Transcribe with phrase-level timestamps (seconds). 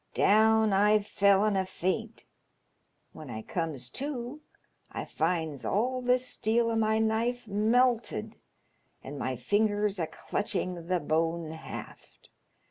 [0.15, 2.25] Down I fell in a faint.
[3.13, 4.41] When I comes to
[4.91, 8.35] I finds all the steel o' my knife melted,
[9.03, 12.29] and my fingers a clutching the bone haft.